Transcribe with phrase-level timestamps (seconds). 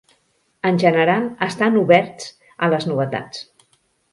[0.69, 2.33] En general estan oberts
[2.67, 3.45] a les novetats.